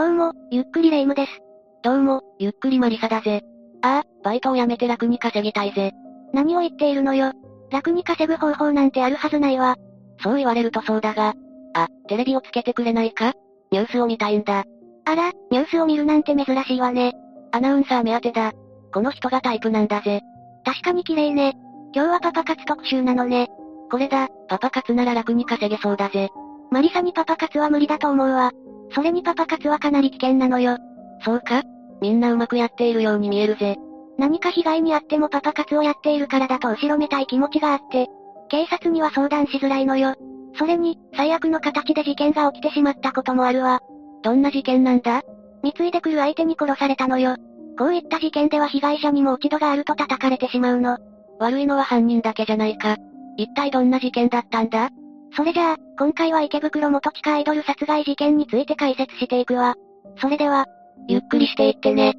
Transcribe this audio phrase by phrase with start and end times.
[0.00, 1.42] どうも、ゆっくりレ夢ムです。
[1.82, 3.42] どうも、ゆっくりマリサだぜ。
[3.82, 5.92] ああ、バイトを辞めて楽に稼ぎたいぜ。
[6.32, 7.32] 何を言っているのよ。
[7.70, 9.76] 楽に稼ぐ方法なんてあるはずないわ。
[10.22, 11.34] そう言われるとそうだが。
[11.74, 13.34] あ、テレビをつけてくれないか？
[13.72, 14.64] ニュースを見たいんだ。
[15.04, 17.12] あら、ニュースを見るなんて珍しいわね。
[17.52, 18.52] アナウンサー目当てだ。
[18.94, 20.22] この人がタイプなんだぜ。
[20.64, 21.52] 確かに綺麗ね。
[21.94, 23.48] 今日はパパ活特集なのね。
[23.90, 26.30] これだ、パパ活なら楽に稼げそうだぜ。
[26.70, 28.50] マリサにパパ活は無理だと思うわ。
[28.92, 30.78] それにパパ活はかなり危険なのよ。
[31.24, 31.62] そうか？
[32.00, 33.76] みんなうまくやっているように見えるぜ。
[34.18, 38.08] 何か被害に遭ってもパパ活をやっているからだと後ろめたい気持ちがあって、
[38.48, 40.14] 警察には相談しづらいのよ。
[40.58, 43.80] それに、最悪の形で事件が起きてしまったこともあるわ。
[44.22, 45.22] どんな事件なんだ？
[45.62, 47.36] 貢いでくる相手に殺されたのよ。
[47.78, 50.98] こういった事件では被害者にも落ち度があると叩かれてしまうの。
[51.38, 52.96] 悪いのは犯人だけじゃないか。
[53.36, 54.90] 一体どんな事件だったんだ？
[55.36, 59.74] それじゃあ、今回は池袋元地下アイドル殺害事件について解説していくわ。
[60.20, 60.66] それでは、
[61.08, 62.14] ゆっくりしていってね。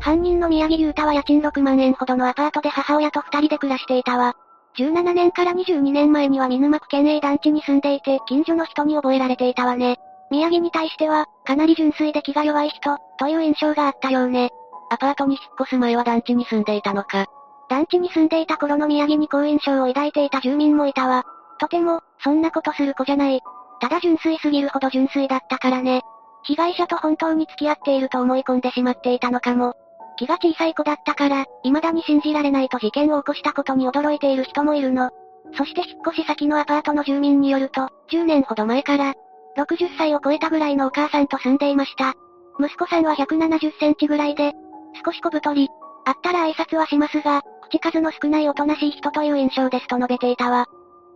[0.00, 4.34] 犯人の宮城優太は家賃6万円ほどのアパートで母親と二人で暮らしていたわ。
[4.78, 9.96] 17年から22年前には見沼区県営団地に住んでいて、近所の人に覚えられていたわね。
[10.30, 14.50] 宮城に対しては、かなり純粋で気が弱い人、という印象があったようね。
[14.90, 17.26] アパートに引っ越す前は団地に住んでいたのか。
[17.68, 21.24] 団地に住んでいた頃の宮城に好印象を抱いていた住民もいたわ。
[21.58, 23.40] とても、そんなことする子じゃない。
[23.80, 26.02] ただ純粋すぎるほど純粋だったからね。
[26.44, 29.74] 被害者と本当に付き合っていると思い込んでしまっていたのかも。
[30.16, 35.10] 気が小さい子だったから、未だに信じられないと事件を起こしたことに驚いている人もいるの。
[35.56, 39.14] そして引っ越し先のアパートの住民によると、10年ほど前から、
[39.58, 42.14] 60歳を超えたぐらいのお母さんと住んでいました。
[42.58, 44.52] 息子さんは170センチぐらいで、
[45.04, 45.68] 少し小太り。
[46.06, 50.66] あったら挨拶はしますが、口数の少ないおとなしい人という印象ですと述べていたわ。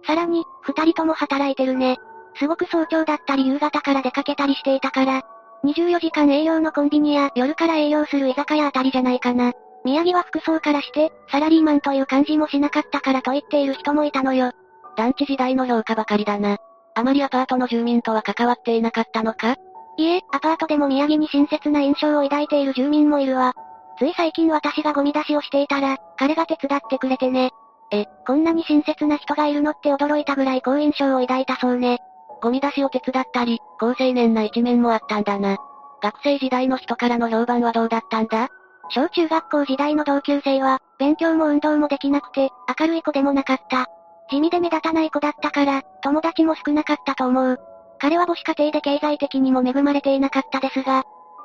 [0.06, 1.98] さらに、二人とも働いてるね。
[2.36, 5.22] すごく早朝だったり夕方から出かけたりしていたから、
[5.64, 9.52] 24時間営業のコンビニや夜から営業する居酒屋あたりじゃないかな。
[9.84, 14.52] 宮城は服装からして、サラリーマンという感じもしなかったからと言っている人もいたのよ。
[14.96, 16.58] 団地時代の評価ばかりだな。
[16.94, 19.56] あまりアパートの住民とは関わっていなかったのか？
[19.96, 23.52] いえ、アパートでも宮城に親切な印象を抱いている住民もいるわ。
[24.00, 27.50] つい最近私がゴミ出しをしていたら、彼が手伝ってくれてね。
[27.92, 31.98] え、こんなに親切な人がいるのって驚いたぐらい好印象を抱いたそうね。
[32.40, 35.58] ゴミ出しを手伝ったり、高青年な一面もあったんだな。
[36.02, 38.48] 学生時代の人からの評判はどうだったんだ？
[38.88, 42.48] 小中学校時代の同級生は、勉強も運動もできなくて、
[42.80, 43.86] 明るい子でもなかった。
[44.30, 47.58] 地味で目立たない子だったから、友達も少なかったと思う。
[47.98, 51.04] 彼は母子家庭で経済的にも恵まれていなかったですが、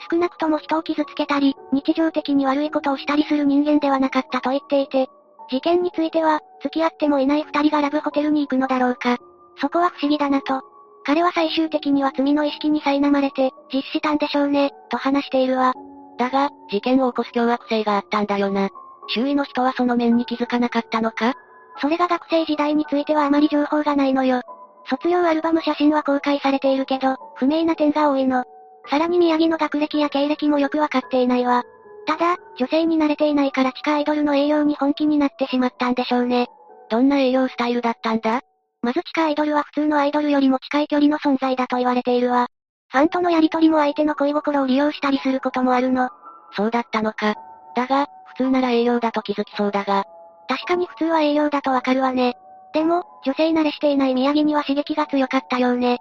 [0.10, 5.08] 少なくとも人を傷つけたり、日常的に悪いことをしたりする人間ではなかったと言っていて、
[5.50, 9.18] 事件については、付き合ってもいない二人がラブホテルに行くのだろうか。
[9.62, 10.62] そこは不思議だなと。
[11.06, 15.74] 彼は最終的には罪の意識に苛まれて、実施したんでしょうね、と話しているわ。
[16.18, 18.70] だが、事件を起こす凶悪性があったんだよな。
[19.08, 21.34] 周囲の人はその面に気づかなかったのか？
[21.80, 24.42] それが学生時代についてはあまり情報がないのよ。
[24.90, 28.46] 卒業アルバム写真は公開されているけど、不明な点が多いの。
[28.90, 31.64] さらに宮城の学歴や経歴もよくわかっていないわ。
[32.06, 36.48] ただ、女性に慣れていないから地下アイドルの営業に本気になってしまったんでしょうね。
[36.90, 38.42] どんな営業スタイルだったんだ？
[38.82, 42.48] まず地下アイドルは普通のアイドルよりも近い距離の存在だと言われているわ。
[42.92, 46.10] ファンとのやりとりも相手の恋心を利用したりすることもあるの。
[46.56, 47.34] そうだったのか。
[47.76, 50.04] だが、普通なら営業だと気づきそうだが。
[50.48, 52.36] 確かに普通は営業だとわかるわね。
[52.74, 56.00] でも、女性慣れしていない宮城には刺激が強かったようね。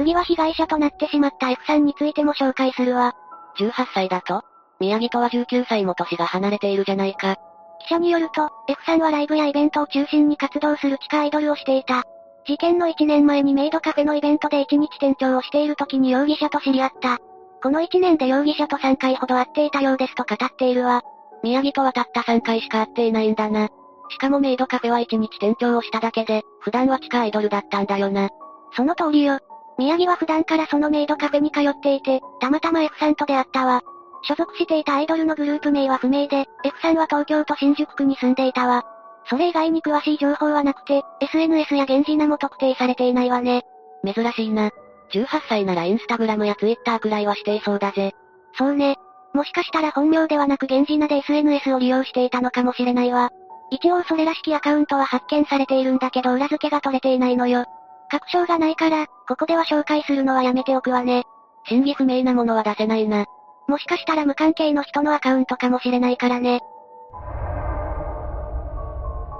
[0.00, 3.12] 次は被害者となってしまった F さんについても紹介するわ。
[3.58, 4.42] 18歳だと？
[4.80, 7.36] 宮城とは19歳も年が離れているじゃないか。
[7.80, 12.04] 記者によると、F さんはライブやイベントを中心に活動する地下アイドルをしていた。
[12.46, 17.18] 事件の1年前にメイドカフェのイベントで1日店長をしている時に容疑者と知り合った。
[17.62, 21.02] この1年で容疑者と3回ほど会っていたようですと語っているわ。
[21.42, 23.68] 宮城とはたった3回しか会っていないんだな。
[24.08, 28.30] しかもメイドカフェは1日店長をしただけで、普段は地下アイドルだったんだよな。
[28.74, 29.40] その通りよ。
[29.80, 33.80] 宮城は普段からそのメイドカフェに通っていて、たまたま F さんと出会ったわ。
[34.22, 38.84] 所属していたアイドルのグループ名は不明で、F さんは東京都新宿区に住んでいたわ。
[39.24, 43.62] それ以外に詳しい情報はなくて、SNS や現地名も特定されていないわね。
[44.04, 44.70] 珍しいな。
[45.12, 48.12] 18歳ならインスタグラムやツイッターくらいはしていそうだぜ。
[48.58, 48.96] そうね。
[49.32, 53.30] もしかしたら本名ではなく現地名で SNS を利用していたのかもしれないわ。
[53.70, 57.64] 一応それらしきアカウントは発見されているんだけど裏付けが取れていないのよ。
[58.10, 61.24] 確証がないから、ここでは紹介するのはやめておくわね。
[61.66, 63.26] 真偽不明なものは出せないな。
[63.68, 66.60] もしかしたら無関係の人のアカウントかもしれないからね。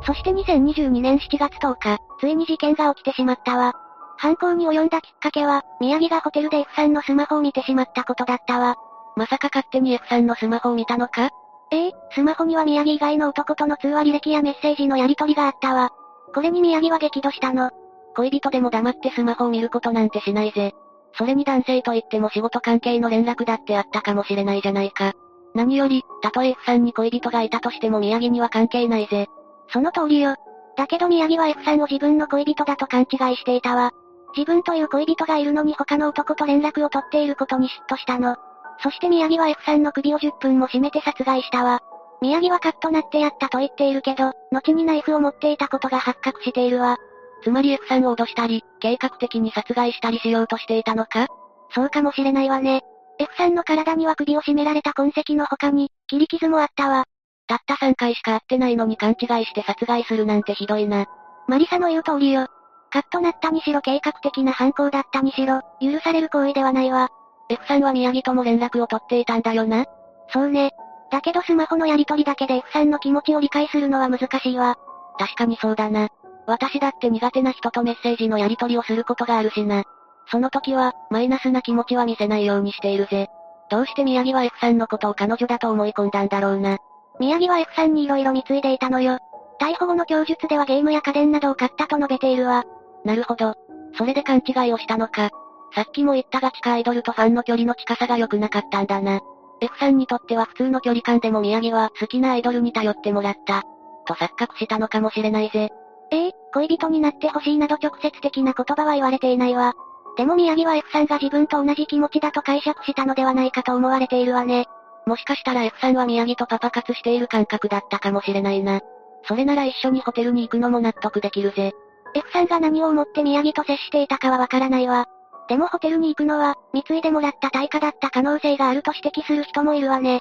[0.07, 3.75] そして2022年7月10日、ついに事件が起きてしまったわ。
[4.17, 8.77] 犯行に及んだきっかけは、宮城がホテルで F さんのスマホを見てしまったことだったわ。
[9.17, 11.31] まさか勝手に F さんのスマホを見たのか？
[11.73, 15.91] ええ、スマホには宮城以外の男との通話履歴やメッセージのやり取りがあったわ。
[16.35, 17.71] これに宮城は激怒したの。
[18.17, 20.75] 恋人でも黙ってスマホを見ることなんてしないぜ。
[21.15, 25.13] それに男性と言っても仕事関係の連絡だってあったかもしれないじゃないか。
[25.55, 29.29] 何より、たとえ F さんに恋人がいたとしても宮城には関係ないぜ。
[29.69, 30.37] その通りよ。
[30.77, 33.93] だけど宮城は F さんを自分の恋人だと勘違いしていたわ。
[34.37, 38.37] 自分という恋人がいるのに他の男と連絡を取っていることに嫉妬したの。
[38.83, 41.81] そして宮城は F さんの首を10分も絞めて殺害したわ。
[42.23, 46.99] 宮城はカッとなってやったと言っているけど、後にナイフを持っていたことが発覚しているわ。
[47.43, 51.27] つまり F さんを脅したり、計画的に殺害したりしようとしていたのか？
[51.75, 52.83] そうかもしれないわね。
[53.19, 57.05] F さんの体には首を絞められた痕跡の他に、切り傷もあったわ。
[57.47, 61.07] たった3回しか会ってないのに勘違いして殺害するなんてひどいな。
[61.49, 62.47] マリサの言う通りよ。
[62.91, 67.09] カッとなったにしろ計画的な犯行だったにしろ、許される行為ではないわ。
[67.49, 69.85] F さんは宮城とも連絡を取っていたんだよな。
[70.33, 70.71] そうね。
[71.11, 74.77] だけどスマホのやり取りだけで F さんの気持ちを理解するのは難しいわ。
[75.19, 76.09] 確かにそうだな。
[76.51, 79.85] 私だって苦手な人とメッセージのやり取りをすることがあるしな。
[80.33, 83.29] その時は、マイナスな気持ちは見せないようにしているぜ。
[83.71, 86.79] どうして宮城は F さんのことを彼女だと思い込んだんだろうな。
[87.21, 89.19] 宮城は F さんに色々貢いでいたのよ。
[89.61, 92.65] 逮捕後の供述ではゲームや家電などを買ったと述べているわ。
[93.05, 93.55] なるほど。
[93.97, 95.31] それで勘違いをしたのか。
[95.73, 99.21] さっきも言ったが地下アイドルとファンの距離の近さが良くなかったんだな。
[99.61, 103.63] F さんにとっては普通の距離感でも宮城は好きなアイドルに頼ってもらった。
[104.07, 105.71] と錯覚したのかもしれないぜ。
[106.11, 106.40] ええ？
[106.53, 109.75] 恋人になってほしいなど直接的な言葉は言われていないわ。
[110.17, 114.67] でも宮城は F さんが自分と同じ気持ちだと解釈したのではないかと思われているわね。
[115.07, 118.81] もしかしたら F さんは宮城とパパ活している感覚だったかもしれないな。
[119.25, 121.73] それなら一緒にホテルに行くのも納得できるぜ。
[122.15, 125.07] F さんが何を思って宮城と接していたかはわからないわ。
[125.49, 130.21] でもホテルに行くのは、貢いでもらった対価だった可能性があると指摘する人もいるわね。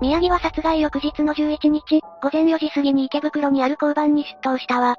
[0.00, 4.96] 宮城は殺害翌日の11日、午前4時過ぎに池袋にある交番に出頭したわ。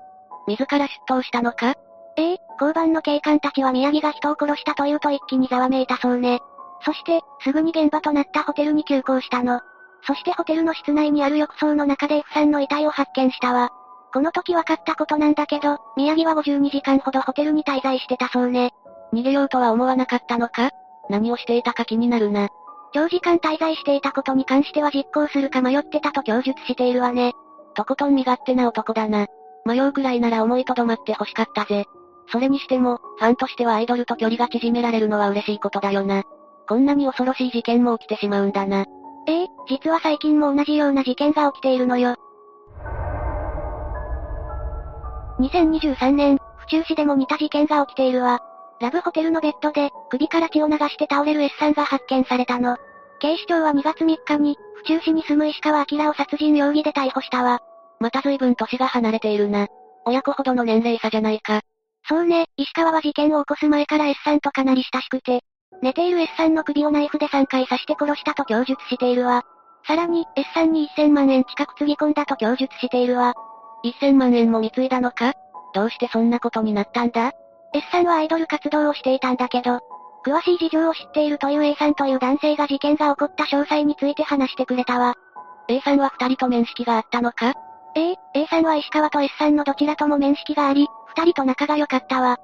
[0.47, 1.75] 自ら出頭したのか？
[2.17, 6.39] ええ交番の警官たちは宮城が人を殺したというと一気にざわめいたそうね。
[6.85, 9.61] そして、すぐに現場となったホテルに急行したの。
[10.05, 13.69] そしてホテルの室内にある浴槽の中で F さんの遺体を発見したわ。
[14.13, 18.71] この時分かったことなんだけど、宮城は52時間ほどホテルに滞在してたそうね。
[19.13, 20.71] 逃げようとは思わなかったのか？
[21.09, 22.49] 何をしていたか気になるな。
[22.93, 27.33] 長時間滞在していたことに関しては実行するか迷ってたと供述しているわね。
[27.75, 29.27] とことん身勝手な男だな。
[29.65, 31.85] 迷うくらいなら思いとどまって欲しかったぜ。
[32.31, 36.23] それにしても、ファンとしてはアイドルと距離が縮められるのは嬉しいことだよな。
[36.67, 38.85] こんなに恐ろしい事件も起きてしまうんだな。
[39.27, 42.15] ええ実は最近も同じような事件が起きているのよ。
[45.39, 48.39] 2023年、府中市でも似た事件が起きているわ。
[48.81, 52.77] ラブホテルのベッドで、首から血を流して倒れる S さんが発見されたの。
[53.19, 57.59] 警視庁は2月3日に、府中市に住む石川明を殺人容疑で逮捕したわ。
[57.99, 59.67] また随分年が離れているな。
[60.05, 61.61] 親子ほどの年齢差じゃないか。
[62.07, 65.41] そうね、石川は事件を起こす前から S さんとかなり親しくて、
[65.81, 69.43] 寝ている S さんの首をナイフで3回刺して殺したと供述しているわ。
[69.85, 73.33] さらに、S さんに1000万円近くつぎ込んだと供述しているわ。
[73.83, 75.33] 1000万円も貢いだのか？
[75.73, 77.33] どうしてそんなことになったんだ？
[77.73, 79.79] ?S さんはアイドル活動をしていたんだけど、
[80.25, 85.15] 詳しい事情を知っているという A さんという男性が事件が起こった詳細について話してくれたわ。
[85.69, 87.53] A さんは二人と面識があったのか？
[87.95, 92.37] ええ、A さんは石川と S さんのどちらとも面識があり、二人と仲が良かったわ。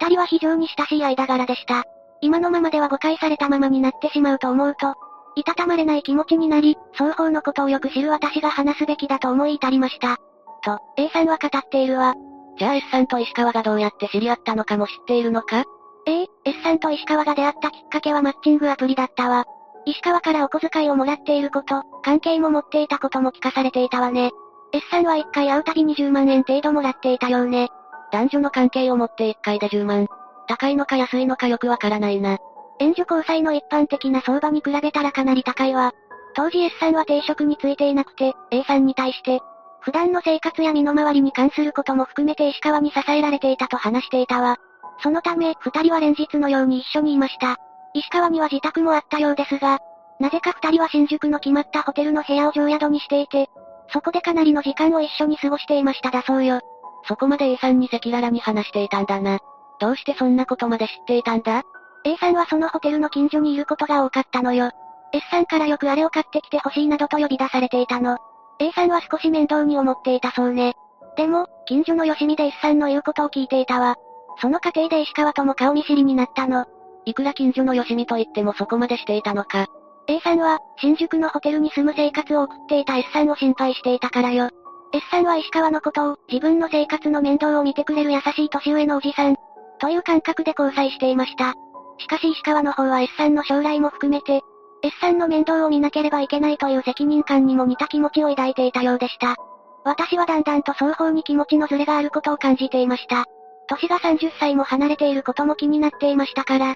[0.00, 1.84] 二人は非常に親しい間柄でした。
[2.20, 4.94] 今のままでは誤解されたままになってしまうと思うと、
[5.36, 10.16] いたたまれない気持ちになり、双方のことをよく知る私が話すべきだと思い至りました。
[10.62, 12.14] と、A さんは語っているわ。
[12.60, 15.64] じゃあ S さんと石川がどうやって知り合ったのかも知っているのか？
[16.04, 19.46] ええ、S さんと石川が出会ったきっかけはマッチングアプリだったわ。
[19.86, 24.30] 石川からお小遣いをもらっていること、関係も持っていたことも聞かされていたわね。
[24.74, 27.70] S さんは1回会うたび20万円程度もらっていたようね。
[28.12, 30.06] 男女の関係を持って1回で10万。
[30.46, 32.36] 高いのか安いのかよくわからないな。
[32.78, 35.92] 援助交際の一般的な相場に比べたらかなり高いわ。
[36.34, 39.40] 当時 S さんは定職についていなくて、A さんに対して、
[39.80, 44.58] 普段の生活や身の回りに関することも含めて石川に支えられていたと話していたわ。
[45.02, 47.56] そのため、二人は連日のように一緒にいました。
[47.94, 49.78] 石川には自宅もあったようですが、
[50.20, 53.48] なぜか二人は新宿の決まったホテルの部屋を常宿にしていて、
[53.92, 56.60] そこでかなりの時間を一緒に過ごしていましただそうよ。
[57.08, 59.38] そこまで A さんに赤裸々に話していたんだな。
[59.80, 61.62] どうしてそんなことまで知っていたんだ
[62.04, 64.70] ?A さんはそのホテルの近所にいることが多かったのよ。
[65.12, 68.18] S さんからよくあれを買ってきてほしいなどと呼び出されていたの。
[68.60, 70.74] A さんは少し面倒に思っていたそうね。
[71.16, 73.96] でも、近所の吉見で S さんの言うことを聞いていたわ。
[74.40, 76.66] その過程で石川とも顔見知りになったの。
[77.06, 79.66] いくら近所の吉見と言ってもそこまでしていたのか。
[80.08, 84.50] A さんは、新宿のホテルに住む生活を送っていた S さんを心配していたからよ。
[84.92, 89.36] S さんは石川のことを、自分の生活の面倒を見てくれる優しい年上のおじさん、
[89.78, 91.54] という感覚で交際していました。
[91.98, 94.42] しかし石川の方は S さんの将来も含めて、
[94.82, 99.36] S さんの面倒を見なければいけないという責任感にも似た気持ちを抱いていたようでした。
[99.84, 103.24] 私はだんだんと双方に気持ちのズレがあることを感じていました。
[103.68, 106.74] 年が30歳も離れていることも気になっていましたから、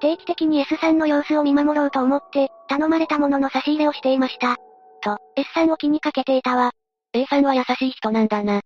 [0.00, 4.56] 定期的に S さんの様子を見守ろうと思って、頼まれたものの差し入れをしていました。
[5.02, 6.72] と、S さんを気にかけていたわ。
[7.12, 8.60] A さんは優しい人なんだな。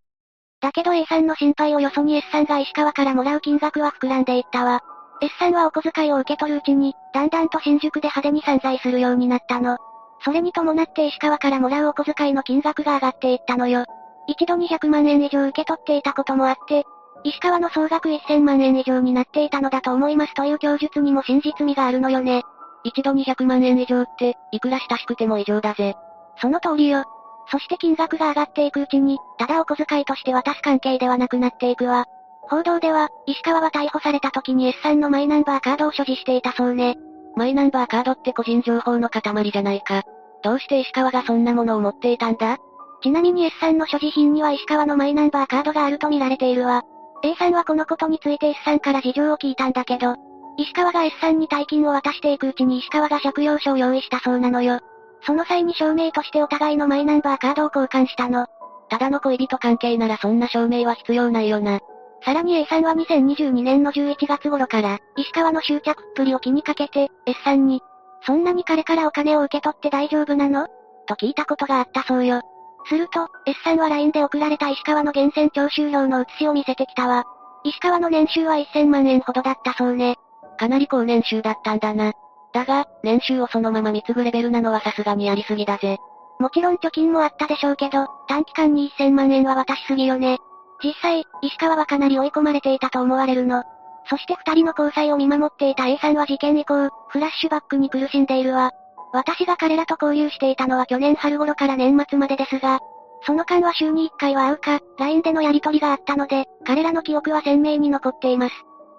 [0.61, 4.83] だけど A さんの心配をよそに S さんが石川からもらう金額は膨らんでいったわ。
[5.23, 9.77] S さんはお小遣いを受け取るうちに、だんだんと新宿で派手に散財するようになったの。
[10.25, 13.85] それに伴って石川からもらうお小遣いの金額が上がっていったのよ。
[14.27, 16.85] 一度200万円以上受け取っていたこともあって、
[17.25, 22.43] 石川の総額1000万円以上になっていたのだと思いますという供述にも真実味があるのよね。
[22.85, 25.97] 一度200万円以上って、いくら親しくても異常だぜ。
[26.41, 27.05] その通りよ。
[27.51, 32.07] そして金額が上がっていくうちに、ただお小遣いとして渡す関係ではなくなっていくわ。
[32.51, 36.97] 報道では、石川は逮捕された時に S さんのマイナンバーカードを所持していたそうね。
[37.37, 40.03] マイナンバーカードって個人情報の塊じゃないか。
[40.43, 42.59] どうして石川がそんなものを持っていたんだ？
[43.03, 46.83] ちなみに S さんの所持品には石川のマイナンバーカードがあると見られているわ。
[47.23, 50.17] A さんはこのことについて S さんから事情を聞いたんだけど、
[50.59, 54.81] 石川が S さんに大金を渡していくうちに石川が借用書を用意したそうなのよ。
[55.25, 58.49] その際に証明としてお互いのマイナンバーカードを交換したの。
[58.89, 61.79] ただの恋人関係ならそんな証明は必要ないよな。
[62.25, 67.81] さらに A さんは2022年の11月頃から、石川の執着っぷりを気にかけて、S さんに、
[68.27, 70.67] そんなに彼からお金を受け取って大丈夫なの？
[71.07, 72.43] と聞いたことがあったそうよ。
[72.87, 77.25] すると、S さんは LINE で送られた石川の源泉徴収料の写しを見せてきたわ。
[77.65, 80.17] 石川の年収は1000万円ほどだったそうね。
[80.59, 82.13] かなり高年収だったんだな。
[82.53, 85.99] だが、年収をそのまま貢ぐレベルなのはさすがにやりすぎだぜ。
[86.39, 90.39] もちろん貯金もあったでしょうけど、短期間に1000万円は渡しすぎよね。
[90.83, 93.65] 実際、石川はかなり追い込まれていたと思われるの。
[94.09, 98.73] そして二人の交際を見守っていた A さんは事件以降、フラッシュバックに苦しんでいるわ。
[99.13, 102.81] 私が彼らと交流していたのは去年春頃から年末までですが、
[103.27, 108.55] その間は週に1回は会うか、LINE でのやり取りがあったので、彼らの記憶は鮮明に残っています。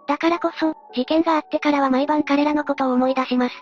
[0.08, 3.56] だからこそ、事件があってからは毎晩彼らのことを思い出します。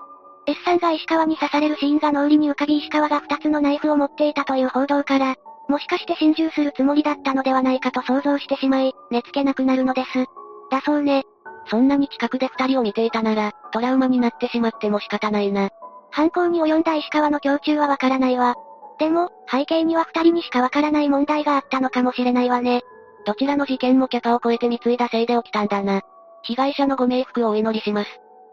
[0.48, 5.36] S さんが石川に刺されるシーンが脳裏に浮かび石川が2つのナイフを持っていたという報道から、
[5.70, 10.26] もしかして心中するつもりだったのではないかと想像してしまい、寝つけなくなるのです。
[10.72, 11.24] だそうね。
[11.68, 15.70] そんなに近くで二人を見ていたなら、トラウマになってしまっても仕方ないな。
[16.10, 18.56] 犯行に及んだ石川の胸中はわからないわ。
[18.98, 22.82] でも、背景には二人にしかわからない問題があったのかもしれないわね。
[23.26, 26.02] どちらの事件もキャパを超えて貢いだせいで起きたんだな。
[26.42, 28.10] 被害者のご冥福をお祈りします。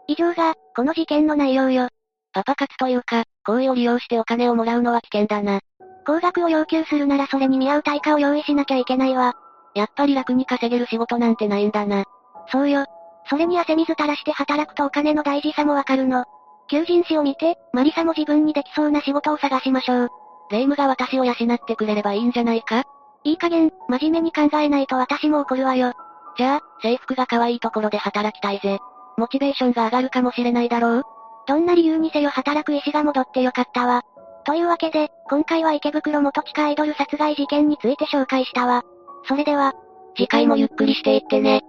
[0.07, 1.89] 以上が、この事件の内容よ。
[2.31, 5.59] パパ活というか、行為を利用してお金をもらうのは危険だな。
[6.07, 9.33] 高額を要求するならそれに見合う対価を用意しなきゃいけないわ。
[9.75, 12.05] やっぱり楽に稼げる仕事なんてないんだな。
[12.49, 12.85] そうよ。
[13.29, 16.23] それに汗水垂らして働くとお金の大事さもわかるの。
[16.69, 20.09] 求人誌を見て、マリサも自分にできそうな仕事を探しましょう。
[20.49, 21.35] 霊夢が私を養っ
[21.67, 22.83] てくれればいいんじゃないか？
[23.25, 25.91] いい加減、真面目に考えないと私も怒るわよ。
[26.37, 28.79] じゃあ、制服が可愛いところで働きたいぜ。
[29.17, 31.03] モチベーションが上がるかもしれないだろう？
[31.47, 34.03] どんな理由にせよ働く意志が戻ってよかったわ。
[34.47, 38.83] というわけで、今回は池袋元地下アイドル殺害事件について紹介したわ。
[39.27, 39.73] それでは、
[40.15, 41.63] 次回もゆっくりしていってね。